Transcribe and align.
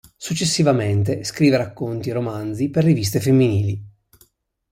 Successivamente 0.17 1.23
scrive 1.23 1.57
racconti 1.57 2.09
e 2.09 2.13
romanzi 2.13 2.69
per 2.71 2.83
riviste 2.85 3.19
femminili. 3.19 3.79